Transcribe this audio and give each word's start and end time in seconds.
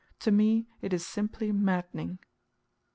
To 0.21 0.31
me 0.31 0.67
it 0.81 0.93
is 0.93 1.05
simply 1.05 1.51
maddening. 1.51 2.17